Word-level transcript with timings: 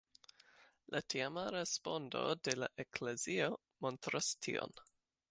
La 0.93 1.01
tiama 1.13 1.43
respondo 1.55 2.23
de 2.47 2.55
la 2.61 2.69
eklezio 2.83 3.49
montras 3.87 4.31
tion. 4.47 4.75